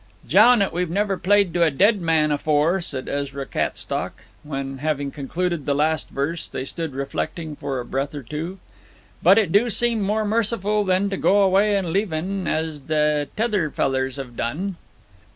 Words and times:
'Jown 0.27 0.63
it 0.63 0.73
we've 0.73 0.89
never 0.89 1.15
played 1.15 1.53
to 1.53 1.61
a 1.61 1.69
dead 1.69 2.01
man 2.01 2.31
afore,' 2.31 2.81
said 2.81 3.07
Ezra 3.07 3.45
Cattstock, 3.45 4.23
when, 4.41 4.79
having 4.79 5.11
concluded 5.11 5.67
the 5.67 5.75
last 5.75 6.09
verse, 6.09 6.47
they 6.47 6.65
stood 6.65 6.95
reflecting 6.95 7.55
for 7.55 7.79
a 7.79 7.85
breath 7.85 8.15
or 8.15 8.23
two. 8.23 8.57
'But 9.21 9.37
it 9.37 9.51
do 9.51 9.69
seem 9.69 10.01
more 10.01 10.25
merciful 10.25 10.83
than 10.83 11.11
to 11.11 11.17
go 11.17 11.43
away 11.43 11.75
and 11.77 11.93
leave 11.93 12.11
en, 12.11 12.47
as 12.47 12.81
they 12.87 13.27
t'other 13.35 13.69
fellers 13.69 14.15
have 14.15 14.35
done.' 14.35 14.75